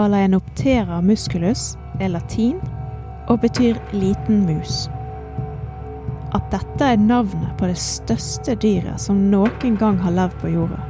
[0.00, 2.54] Balaenoptera musculus er latin
[3.28, 4.86] og betyr liten mus.
[6.32, 10.80] At dette er navnet på det største dyret som noen gang har levd på jorda,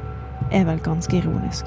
[0.54, 1.66] er vel ganske ironisk.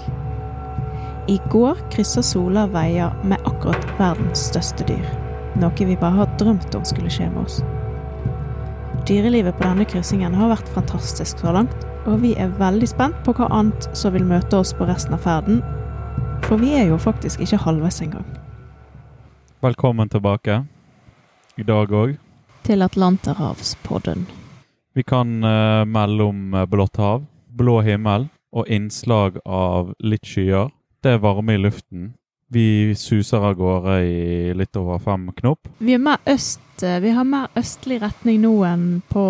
[1.27, 5.03] I går kryssa Sola veier med akkurat verdens største dyr.
[5.59, 7.59] Noe vi bare har drømt om skulle skje med oss.
[9.03, 11.75] Dyrelivet på denne kryssingen har vært fantastisk så langt,
[12.07, 15.27] og vi er veldig spent på hva annet som vil møte oss på resten av
[15.27, 15.59] ferden.
[16.43, 18.25] For vi er jo faktisk ikke halvveis engang.
[19.63, 20.63] Velkommen tilbake.
[21.57, 22.17] I dag òg.
[22.63, 24.25] Til Atlanterhavspodden.
[24.95, 30.67] Vi kan uh, melde om uh, blått hav, blå himmel og innslag av litt skyer.
[31.03, 32.11] Det er varme i luften.
[32.53, 35.71] Vi suser av gårde i litt over fem knop.
[35.79, 39.23] Vi er mer øst eh, Vi har mer østlig retning nå enn på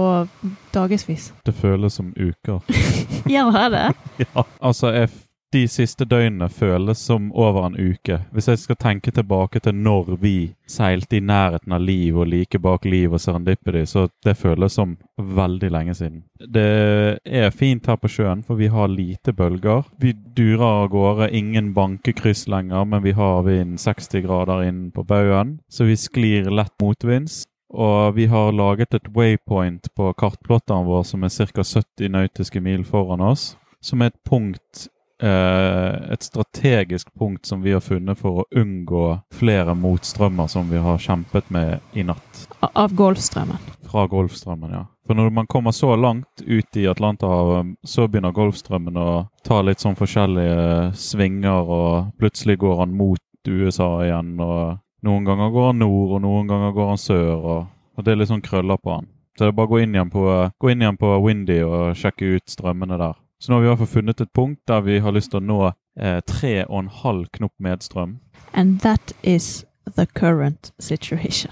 [0.76, 1.30] dagevis.
[1.48, 2.60] Det føles som uker.
[3.32, 3.86] Gjør det det?
[4.26, 4.44] ja.
[4.60, 5.08] Altså, jeg
[5.54, 8.18] de siste døgnene føles som over en uke.
[8.34, 10.36] Hvis jeg skal tenke tilbake til når vi
[10.70, 14.96] seilte i nærheten av Liv og like bak Liv og Serendipity, så det føles som
[15.18, 16.24] veldig lenge siden.
[16.54, 19.86] Det er fint her på sjøen, for vi har lite bølger.
[20.02, 25.06] Vi durer av gårde, ingen bankekryss lenger, men vi har vind 60 grader inn på
[25.06, 27.44] baugen, så vi sklir lett motvinds.
[27.74, 31.64] Og vi har laget et waypoint på kartplotteren vår som er ca.
[31.66, 33.56] 70 nautiske mil foran oss.
[33.82, 34.88] Som er et punkt
[35.24, 41.00] et strategisk punkt som vi har funnet for å unngå flere motstrømmer som vi har
[41.00, 42.44] kjempet med i natt.
[42.60, 43.62] Av Golfstrømmen?
[43.88, 44.84] Fra Golfstrømmen, ja.
[45.08, 49.10] For når man kommer så langt ut i Atlanterhavet, så begynner Golfstrømmen å
[49.44, 54.38] ta litt sånn forskjellige svinger, og plutselig går han mot USA igjen.
[54.40, 57.66] og Noen ganger går han nord, og noen ganger går han sør, og,
[57.98, 59.10] og det er litt sånn krøller på han.
[59.36, 60.24] Så det er bare å gå inn igjen på,
[60.62, 63.20] gå inn igjen på Windy og sjekke ut strømmene der.
[63.44, 65.42] Så nå har vi i hvert fall funnet et punkt der vi har lyst til
[65.42, 68.24] å nå eh, tre og en halv knop medstrøm.
[68.56, 69.66] And that is
[69.98, 71.52] the current situation.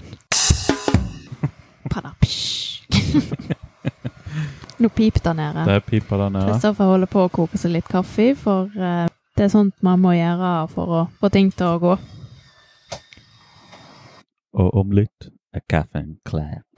[4.78, 5.64] nå piper der nede.
[5.68, 6.46] Det piper der nede.
[6.54, 9.04] Kristoffer holder på å koke seg litt kaffe, for uh,
[9.36, 11.92] det er sånt man må gjøre for å få ting til å gå.
[14.64, 15.28] Og om litt.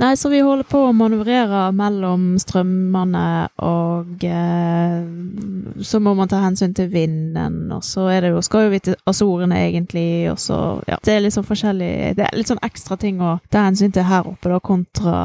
[0.02, 3.26] Nei, så vi holder på å manøvrere mellom strømmene,
[3.62, 8.66] og eh, så må man ta hensyn til vinden, og så er det jo, skal
[8.66, 10.98] jo vi til Azorene egentlig, og så Ja.
[11.04, 14.06] Det er litt sånn forskjellig Det er litt sånn ekstra ting å ta hensyn til
[14.08, 15.16] her oppe, da, kontra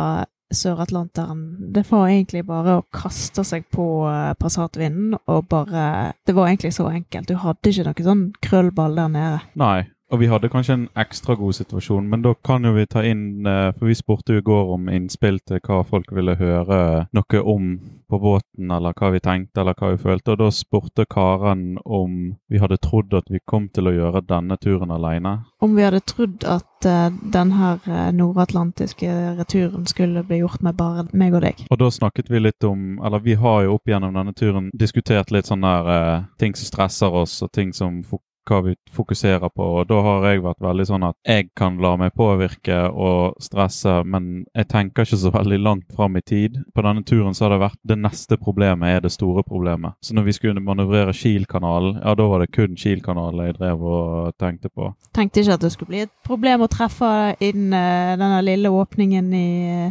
[0.49, 1.73] Sør-Atlanteren.
[1.73, 6.73] Det var egentlig bare å kaste seg på uh, passatvinden, og bare Det var egentlig
[6.73, 7.29] så enkelt.
[7.29, 9.41] Du hadde ikke noen sånn krøllball der nede.
[9.59, 13.03] Nei, og vi hadde kanskje en ekstra god situasjon, men da kan jo vi ta
[13.05, 16.79] inn eh, For vi spurte jo i går om innspill til hva folk ville høre
[17.13, 17.71] noe om
[18.09, 20.33] på båten, eller hva vi tenkte, eller hva vi følte.
[20.33, 22.15] Og da spurte Karen om
[22.49, 25.35] vi hadde trodd at vi kom til å gjøre denne turen alene.
[25.61, 31.05] Om vi hadde trodd at uh, denne uh, nordatlantiske returen skulle bli gjort med bare
[31.13, 31.61] meg og deg.
[31.69, 35.29] Og da snakket vi litt om Eller vi har jo opp gjennom denne turen diskutert
[35.31, 38.01] litt sånne der, uh, ting som stresser oss, og ting som
[38.49, 39.67] hva vi fokuserer på.
[39.79, 44.01] og Da har jeg vært veldig sånn at jeg kan la meg påvirke og stresse,
[44.05, 46.59] men jeg tenker ikke så veldig langt fram i tid.
[46.75, 49.97] På denne turen så har det vært det neste problemet er det store problemet.
[50.01, 54.35] Så når vi skulle manøvrere Kiel-kanalen, ja da var det kun Kiel-kanalen jeg drev og
[54.41, 54.91] tenkte på.
[55.15, 57.09] Tenkte ikke at det skulle bli et problem å treffe
[57.43, 59.47] inn uh, denne lille åpningen i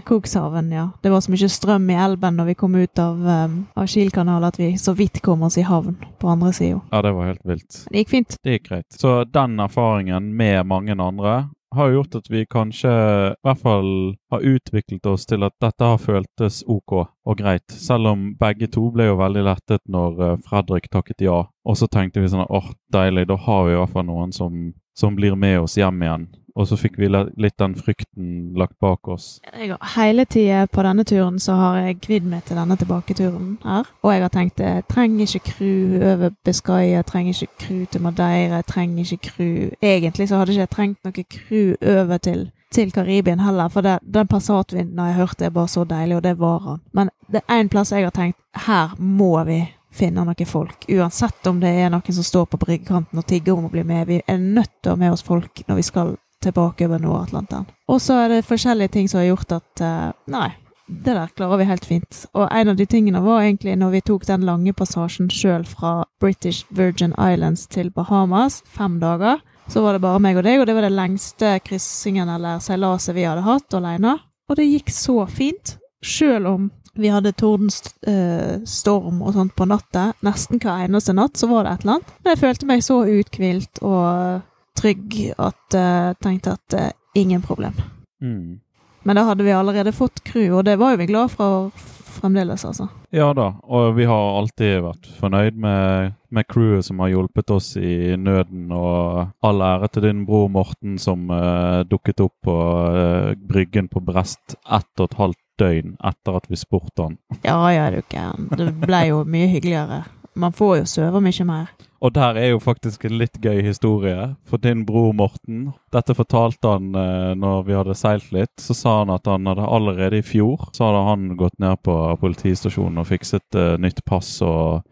[0.09, 0.91] Kokshaven, Kogshaven, ja.
[1.03, 4.49] Det var så mye strøm i elven når vi kom ut av, um, av Kiel-kanalen
[4.49, 6.81] at vi så vidt kom oss i havn på andre sida.
[6.93, 7.79] Ja, det var helt vilt.
[7.89, 8.89] Det gikk fint det gikk greit.
[8.97, 13.91] Så den erfaringen med mange andre har gjort at vi kanskje i hvert fall
[14.33, 17.69] har utviklet oss til at dette har føltes ok og greit.
[17.69, 21.43] Selv om begge to ble jo veldig lettet når eh, Fredrik takket ja.
[21.69, 24.71] Og så tenkte vi sånn åh, deilig, da har vi i hvert fall noen som,
[24.97, 26.29] som blir med oss hjem igjen.
[26.59, 29.29] Og så fikk vi litt den frykten lagt bak oss.
[29.47, 33.87] Jeg hele tida på denne turen så har jeg kvidd meg til denne tilbaketuren her.
[34.03, 38.59] Og jeg har tenkt jeg trenger ikke crew over Biscaya, trenger ikke crew til Madeira,
[38.59, 42.93] jeg trenger ikke crew Egentlig så hadde ikke jeg trengt noe crew over til til
[42.93, 46.35] Karibien heller, for det, den passatvinden har jeg hørt er bare så deilig, og det
[46.39, 46.81] var han.
[46.93, 49.63] Men det er én plass jeg har tenkt her må vi
[49.95, 50.85] finne noen folk.
[50.89, 54.07] Uansett om det er noen som står på bryggekanten og tigger om å bli med.
[54.09, 57.69] Vi er nødt til å ha med oss folk når vi skal tilbake over Nord-Atlanteren.
[57.89, 60.51] Og så er det forskjellige ting som har gjort at uh, Nei,
[60.89, 62.23] det der klarer vi helt fint.
[62.35, 66.05] Og en av de tingene var egentlig når vi tok den lange passasjen sjøl fra
[66.21, 69.43] British Virgin Islands til Bahamas, fem dager.
[69.69, 73.17] Så var det bare meg og deg, og det var det lengste kryssingen eller seilaset
[73.17, 74.17] vi hadde hatt alene.
[74.49, 80.13] Og det gikk så fint, sjøl om vi hadde tordenstorm og sånt på natta.
[80.27, 82.15] Nesten hver eneste natt så var det et eller annet.
[82.23, 84.41] Men jeg følte meg så uthvilt og
[84.79, 86.89] trygg at uh, tenkte at uh,
[87.19, 87.77] ingen problem.
[88.23, 88.59] Mm.
[89.07, 91.71] Men da hadde vi allerede fått crew, og det var jo vi glad for
[92.19, 92.89] fremdeles, altså.
[93.15, 97.71] Ja da, og vi har alltid vært fornøyd med, med crewet som har hjulpet oss
[97.81, 98.69] i nøden.
[98.75, 104.03] Og all ære til din bror Morten som uh, dukket opp på uh, bryggen på
[104.05, 107.19] Brest ett og et halvt døgn etter at vi spurte han.
[107.43, 108.51] Ja, ja, du gæren.
[108.55, 110.05] Det ble jo mye hyggeligere.
[110.35, 111.71] Man får jo sove mye mer.
[111.99, 114.35] Og der er jo faktisk en litt gøy historie.
[114.47, 118.55] For din bror Morten, dette fortalte han eh, når vi hadde seilt litt.
[118.63, 121.97] Så sa han at han hadde allerede i fjor så hadde han gått ned på
[122.23, 124.87] politistasjonen og fikset eh, nytt pass og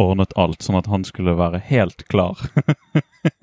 [0.00, 2.40] ordnet alt, sånn at han skulle være helt klar.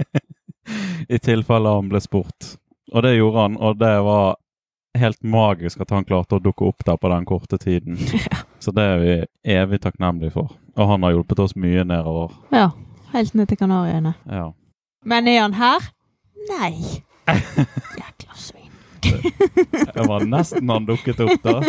[1.13, 2.57] I tilfelle han ble spurt.
[2.93, 4.37] Og det gjorde han, og det var
[5.01, 7.97] helt magisk at han klarte å dukke opp der på den korte tiden.
[8.63, 9.15] Så det er vi
[9.57, 10.53] evig takknemlige for.
[10.77, 12.33] Og han har hjulpet oss mye nedover.
[12.53, 12.71] Ja.
[13.13, 14.13] Helt ned til Kanariøyene.
[14.29, 14.51] Ja.
[15.07, 15.91] Men er han her?
[16.49, 17.03] Nei.
[18.01, 18.73] Jækla svin.
[19.93, 21.61] det var nesten han dukket opp, da.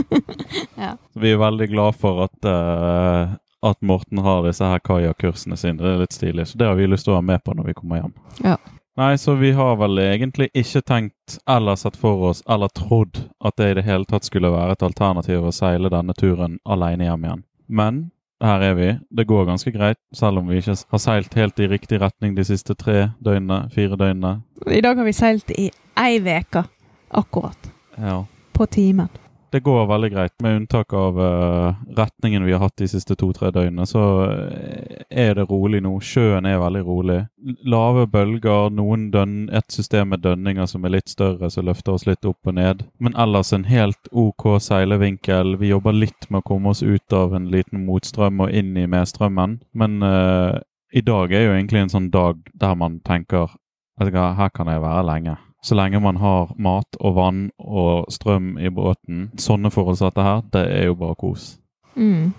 [0.75, 0.95] Ja.
[1.15, 5.79] Vi er veldig glad for at, uh, at Morten har disse her kajakkursene sine.
[5.83, 6.49] Det er litt stilig.
[6.51, 8.15] Så det har vi lyst til å være med på når vi kommer hjem.
[8.43, 8.59] Ja.
[8.99, 13.55] Nei, så vi har vel egentlig ikke tenkt eller sett for oss eller trodd at
[13.61, 17.29] det i det hele tatt skulle være et alternativ å seile denne turen alene hjem
[17.29, 17.45] igjen.
[17.69, 18.01] Men
[18.43, 18.89] her er vi.
[19.15, 22.43] Det går ganske greit, selv om vi ikke har seilt helt i riktig retning de
[22.49, 24.41] siste tre døgnene, fire døgnene.
[24.67, 26.65] I dag har vi seilt i ei uke,
[27.23, 27.71] akkurat.
[28.03, 28.25] Ja.
[28.51, 29.15] På timen
[29.51, 30.35] det går veldig greit.
[30.43, 35.35] Med unntak av uh, retningen vi har hatt de siste to-tre døgnene, så uh, er
[35.39, 35.95] det rolig nå.
[36.05, 37.19] Sjøen er veldig rolig.
[37.65, 42.07] Lave bølger, noen dønn, et system med dønninger som er litt større, som løfter oss
[42.09, 42.85] litt opp og ned.
[42.99, 45.57] Men ellers en helt OK seilevinkel.
[45.63, 48.89] Vi jobber litt med å komme oss ut av en liten motstrøm og inn i
[48.91, 49.61] medstrømmen.
[49.73, 50.61] Men uh,
[50.93, 53.57] i dag er jo egentlig en sånn dag der man tenker
[53.99, 58.59] at her kan jeg være lenge så lenge man har mat og vann og strøm
[58.59, 59.31] i båten.
[59.39, 61.57] Sånne forhold som dette her, det er jo bare kos.
[61.97, 62.31] Mm.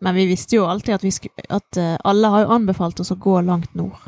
[0.00, 3.10] Men vi visste jo alltid at, vi skulle, at uh, alle har jo anbefalt oss
[3.10, 3.98] å gå langt nord.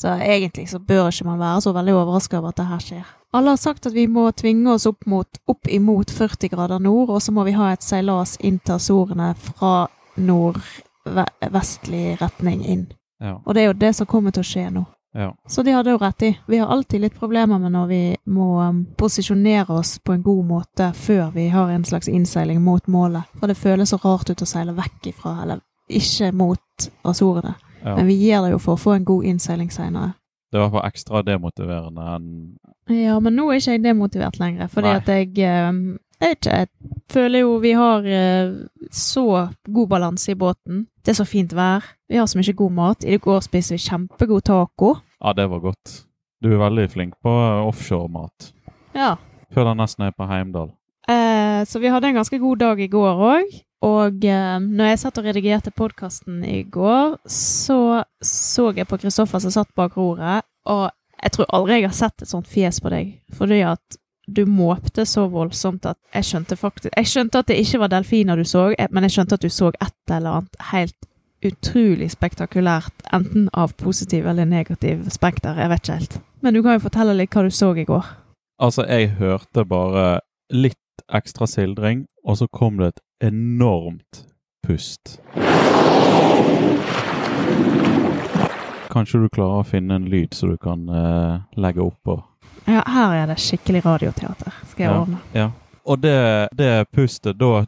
[0.00, 3.08] Så egentlig så bør ikke man være så veldig overraska over at det her skjer.
[3.36, 7.12] Alle har sagt at vi må tvinge oss opp, mot, opp imot 40 grader nord,
[7.12, 12.86] og så må vi ha et seilas inn til Azorene fra nordvestlig retning inn.
[13.20, 13.36] Ja.
[13.44, 14.86] Og det er jo det som kommer til å skje nå.
[15.12, 15.36] Ja.
[15.46, 16.38] Så de hadde jo rett i.
[16.46, 20.44] Vi har alltid litt problemer med når vi må um, posisjonere oss på en god
[20.46, 23.26] måte før vi har en slags innseiling mot målet.
[23.40, 27.56] For det føles så rart ut å seile vekk ifra, eller ikke mot Azorene.
[27.82, 27.96] Ja.
[27.96, 30.14] Men vi gjør det jo for å få en god innseiling seinere.
[30.50, 32.30] Det var for ekstra demotiverende enn
[32.90, 34.96] Ja, men nå er ikke jeg demotivert lenger, fordi Nei.
[34.98, 36.68] at jeg um, jeg vet ikke, jeg
[37.10, 38.58] føler jo vi har uh,
[38.92, 40.86] så god balanse i båten.
[41.04, 41.86] Det er så fint vær.
[42.08, 43.04] Vi har så mye god mat.
[43.04, 44.94] I går spiste vi kjempegod taco.
[45.20, 46.04] Ja, det var godt.
[46.40, 48.32] Du er veldig flink på offshoremat.
[48.32, 48.52] offshore-mat.
[48.94, 49.16] Ja.
[49.54, 50.70] Føler nesten jeg er på Heimdal.
[51.08, 53.58] Eh, så vi hadde en ganske god dag i går òg.
[53.80, 59.40] Og eh, når jeg satt og redigerte podkasten i går, så så jeg på Kristoffer
[59.40, 60.90] som satt bak roret, og
[61.22, 63.14] jeg tror aldri jeg har sett et sånt fjes på deg.
[63.36, 67.80] Fordi at du måpte så voldsomt at jeg skjønte faktisk Jeg skjønte at det ikke
[67.82, 70.96] var delfiner du så, men jeg skjønte at du så et eller annet helt
[71.40, 75.56] utrolig spektakulært, enten av positiv eller negativ spekter.
[75.56, 76.18] Jeg vet ikke helt.
[76.44, 78.10] Men du kan jo fortelle litt hva du så i går.
[78.60, 80.20] Altså, jeg hørte bare
[80.52, 80.76] litt
[81.08, 84.26] ekstra sildring, og så kom det et enormt
[84.66, 85.16] pust.
[88.90, 92.18] Kanskje du klarer å finne en lyd så du kan uh, legge oppå
[92.66, 94.54] ja, her er det skikkelig radioteater.
[94.70, 95.22] Skal jeg ja, ordne.
[95.34, 95.48] Ja.
[95.84, 97.64] Og det, det pustet, da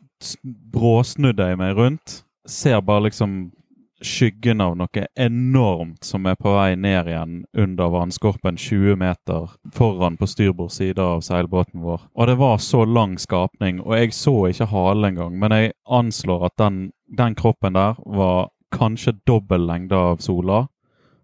[0.73, 2.23] bråsnudde jeg meg rundt.
[2.49, 3.51] Ser bare liksom
[4.03, 10.17] skyggen av noe enormt som er på vei ned igjen under vannskorpen 20 meter foran
[10.19, 12.09] på styrbord side av seilbåten vår.
[12.15, 16.49] Og det var så lang skapning, og jeg så ikke halen engang, men jeg anslår
[16.51, 16.83] at den,
[17.19, 20.67] den kroppen der var kanskje dobbel lengde av Sola,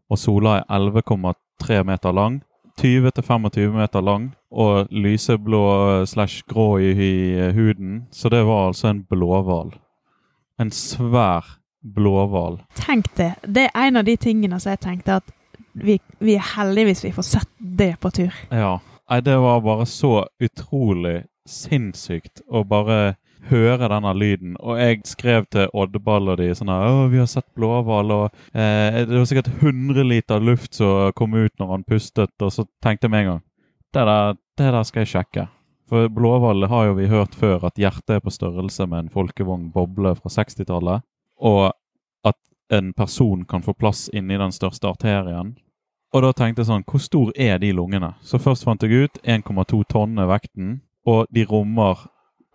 [0.08, 2.42] og Sola er 11,3 meter lang.
[2.78, 5.62] 20-25 meter lang og lyseblå
[6.06, 8.06] slash grå i, i, huden.
[8.10, 9.72] Så det var altså en blåhval.
[10.60, 12.60] En svær blåhval.
[12.74, 13.32] Tenk det.
[13.42, 15.34] Det er en av de tingene som jeg tenkte at
[15.72, 18.34] vi, vi er heldige hvis vi får sett det på tur.
[18.50, 18.78] Ja.
[19.08, 23.16] Nei, det var bare så utrolig sinnssykt å bare
[23.48, 24.56] høre denne lyden.
[24.60, 28.30] Og jeg skrev til Oddball og de sånn her 'Å, vi har sett blåhval', og
[28.54, 32.66] eh, Det var sikkert 100 liter luft som kom ut når han pustet, og så
[32.82, 33.42] tenkte jeg med en gang
[33.92, 35.48] det der, det der skal jeg sjekke.
[35.88, 39.70] For blåhval har jo vi hørt før at hjertet er på størrelse med en folkevogn
[39.72, 41.04] boble fra 60-tallet.
[41.40, 41.72] Og
[42.28, 42.36] at
[42.70, 45.56] en person kan få plass inni den største arterien.
[46.12, 48.14] Og da tenkte jeg sånn, hvor stor er de lungene?
[48.20, 52.04] Så først fant jeg ut 1,2 tonn er vekten, og de rommer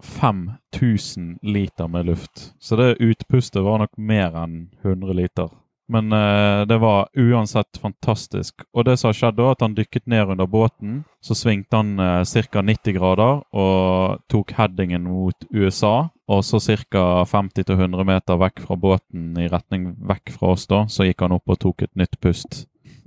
[0.03, 2.53] 5000 liter med luft.
[2.59, 5.51] Så det utpustet var nok mer enn 100 liter.
[5.87, 8.63] Men eh, det var uansett fantastisk.
[8.73, 11.03] Og det som har skjedd da, at han dykket ned under båten.
[11.21, 12.61] Så svingte han eh, ca.
[12.61, 16.09] 90 grader og tok headingen mot USA.
[16.31, 17.23] Og så ca.
[17.27, 21.51] 50-100 meter vekk fra båten i retning vekk fra oss, da, så gikk han opp
[21.51, 22.63] og tok et nytt pust.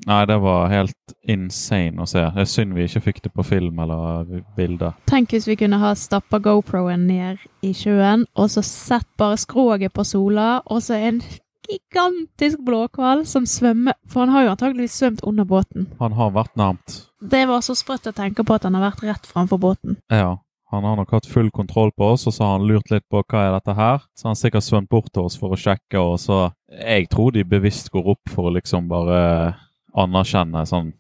[0.07, 2.21] Nei, det var helt insane å se.
[2.35, 4.95] Det er synd vi ikke fikk det på film eller bilder.
[5.09, 9.95] Tenk hvis vi kunne ha stappa GoPro-en ned i sjøen, og så sett bare skroget
[9.97, 11.23] på Sola, og så en
[11.67, 15.89] gigantisk blåhval som svømmer For han har jo antakeligvis svømt under båten.
[15.99, 17.01] Han har vært nærmt.
[17.19, 19.99] Det var så sprøtt å tenke på at han har vært rett framfor båten.
[20.13, 20.37] Ja.
[20.75, 23.21] Han har nok hatt full kontroll på oss, og så har han lurt litt på
[23.23, 24.01] hva er dette her.
[24.19, 27.31] Så han har sikkert svømt bort til oss for å sjekke, og så Jeg tror
[27.33, 29.55] de bevisst går opp for å liksom bare
[29.97, 30.93] anerkjenne sånn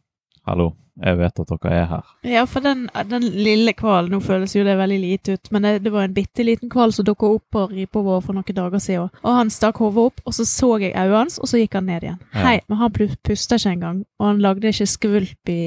[0.46, 0.68] Hallo,
[1.02, 2.02] jeg vet at dere er her.
[2.22, 5.72] Ja, for den, den lille hvalen Nå føles jo det veldig lite ut, men det,
[5.82, 8.78] det var en bitte liten hval som dukka opp på ripa vår for noen dager
[8.78, 9.10] siden.
[9.24, 11.90] Og han stakk hodet opp, og så så jeg øynene hans, og så gikk han
[11.90, 12.20] ned igjen.
[12.30, 12.44] Ja.
[12.46, 15.60] Hei, men han pusta ikke engang, og han lagde ikke skvulp i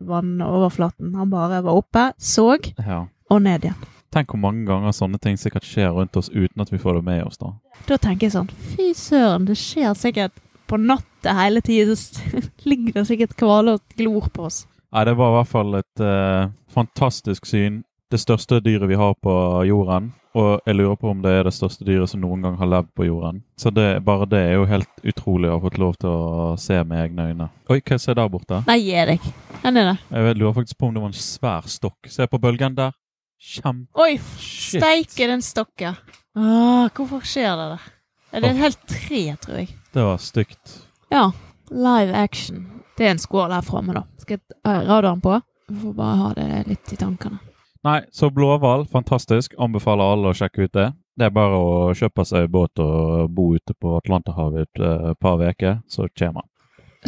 [0.00, 1.14] vannoverflaten.
[1.18, 3.06] Han bare var oppe, så, Ja.
[3.30, 3.74] og ned igjen.
[4.14, 7.04] Tenk hvor mange ganger sånne ting sikkert skjer rundt oss uten at vi får det
[7.04, 7.36] med oss.
[7.38, 7.52] da.
[7.86, 10.32] Da tenker jeg sånn, fy søren, det skjer sikkert
[10.66, 10.78] på
[11.20, 12.20] natta hele tiden, så
[12.62, 14.66] ligger det sikkert hvaler og glor på oss.
[14.92, 17.82] Nei, det var i hvert fall et uh, fantastisk syn.
[18.10, 20.12] Det største dyret vi har på jorden.
[20.34, 22.90] Og jeg lurer på om det er det største dyret som noen gang har levd
[22.94, 23.42] på jorden.
[23.58, 26.78] Så det, bare det er jo helt utrolig å ha fått lov til å se
[26.86, 27.48] med egne øyne.
[27.70, 28.62] Oi, hva ser der borte?
[28.66, 29.30] Nei, gi deg.
[29.62, 29.96] Den er det?
[30.10, 32.10] Jeg lurer faktisk på om det var en svær stokk.
[32.10, 32.94] Se på bølgen der.
[33.40, 33.90] Kjempe...
[33.98, 35.98] Oi, steike den stokken.
[36.38, 37.90] Åh, hvorfor skjer det der?
[38.30, 39.74] Er et helt tre, tror jeg.
[39.90, 40.78] Det var stygt.
[41.10, 41.32] Ja,
[41.70, 42.66] live action.
[42.96, 44.04] Det er en skål her framme, da.
[44.22, 45.40] Skal jeg ha radaren på?
[45.70, 47.40] Vi får bare ha det litt i tankene.
[47.82, 49.54] Nei, så blåhval, fantastisk.
[49.58, 50.90] Anbefaler alle å sjekke ut det.
[51.18, 55.42] Det er bare å kjøpe seg båt og bo ute på Atlanterhavet et eh, par
[55.42, 56.48] uker, så kommer han.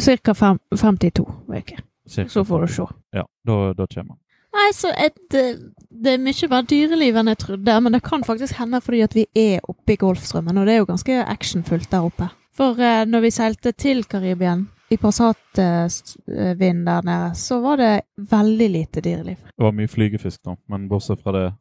[0.01, 1.79] Cirka fem, 52 uker.
[2.27, 2.89] Så får du se.
[3.15, 4.19] Ja, da, da kommer han.
[4.53, 5.45] Nei, så et, det,
[5.89, 9.15] det er mye mer dyreliv enn jeg trodde, men det kan faktisk hende fordi at
[9.17, 12.29] vi er oppe i Golfstrømmen, og det er jo ganske actionfullt der oppe.
[12.57, 18.69] For eh, når vi seilte til Karibien, i passatvind der nede, så var det veldig
[18.69, 19.35] lite dyreliv.
[19.57, 21.53] Det var mye flygefisk, da, men bortsett fra det,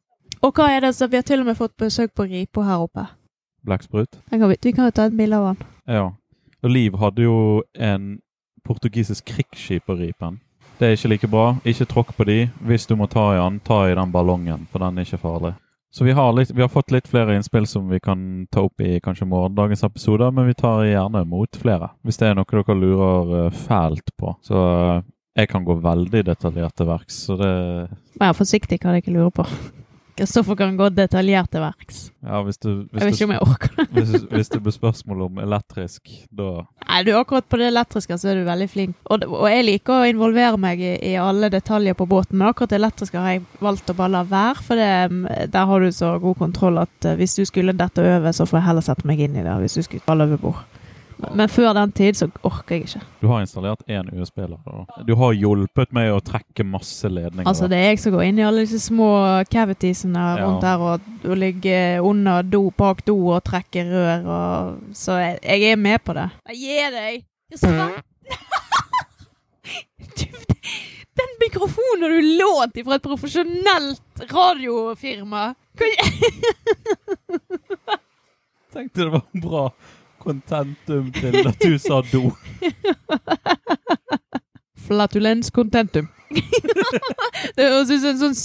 [0.43, 2.83] Og hva er det, så vi har til og med fått besøk på Ripo her
[2.83, 3.07] oppe.
[3.65, 4.17] blekksprut.
[4.31, 5.57] Vi, vi kan jo ta et bilde av han.
[5.87, 6.09] Ja.
[6.63, 8.19] Og Liv hadde jo en
[8.65, 10.41] portugisisk krigsskip på ripen.
[10.79, 11.57] Det er ikke like bra.
[11.65, 12.51] Ikke tråkk på de.
[12.61, 15.55] Hvis du må ta i den, ta i den ballongen, for den er ikke farlig.
[15.93, 18.81] Så vi har, litt, vi har fått litt flere innspill som vi kan ta opp
[18.81, 21.91] i kanskje morgendagens episoder, men vi tar gjerne imot flere.
[22.01, 24.33] Hvis det er noe dere lurer eh, fælt på.
[24.41, 25.03] Så eh,
[25.37, 27.53] jeg kan gå veldig detaljert til verks, så det
[28.21, 29.45] Vær forsiktig hva dere lurer på.
[30.19, 32.01] Kristoffer kan gå detaljert til verks.
[32.23, 33.87] Ja, hvis du, Jeg vet ikke om jeg orker det.
[33.97, 36.51] hvis, hvis det blir spørsmål om elektrisk, da
[36.93, 38.97] Nei, du akkurat på det elektriske så er du veldig flink.
[39.09, 42.75] Og, og jeg liker å involvere meg i, i alle detaljer på båten, men akkurat
[42.75, 45.89] det elektriske har jeg valgt å bare la være, for det, mm, der har du
[45.97, 49.09] så god kontroll at eh, hvis du skulle dette over, så får jeg heller sette
[49.09, 50.63] meg inn i det, hvis du skulle falle over bord.
[51.35, 53.01] Men, før den tid så orker jeg ikke.
[53.23, 54.85] Du har installert én USB-lader.
[55.07, 57.47] Du har hjulpet meg å trekke masse ledninger.
[57.49, 59.09] Altså, det er jeg som går inn i alle disse små
[59.53, 60.35] cavitiesene Ja.
[60.47, 65.39] rundt her og, og ligger under do, bak do og trekker rør og Så jeg,
[65.43, 66.29] jeg er med på det.
[66.53, 67.25] Gi deg!
[67.53, 68.03] Jeg skal-
[70.19, 70.27] Du,
[71.23, 74.03] Den mikrofonen har du lånt fra et profesjonelt
[74.33, 75.55] radiofirma.
[75.79, 76.03] Hva-
[78.73, 79.65] tenkte det var bra
[80.23, 82.31] kontentum til at du sa do.
[84.87, 86.09] Flatulens contentum.
[87.57, 88.37] det høres ut som en sånn,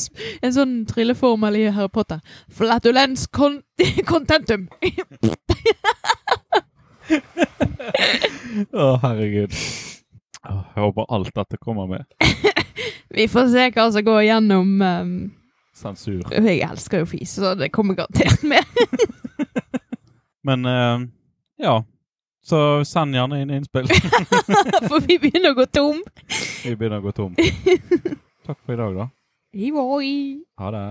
[0.44, 2.20] en sånn trylleformel i Harry Potter.
[2.54, 3.62] Flatulens con
[4.10, 4.68] contentum.
[8.74, 9.54] Å, herregud.
[10.48, 12.04] Jeg håper alt dette kommer med.
[13.16, 15.14] Vi får se hva som går gjennom um,
[15.78, 16.22] Sensur.
[16.34, 18.64] Jeg elsker jo fis, så det kommer garantert med.
[20.48, 21.06] Men eh,
[21.58, 21.78] ja.
[22.48, 23.88] Så send gjerne inn innspill.
[24.90, 26.00] For vi begynner å gå tom.
[26.64, 27.34] Vi begynner å gå tom.
[28.48, 29.08] Takk for i dag, da.
[29.58, 30.12] Ivoi.
[30.62, 30.84] Ha det.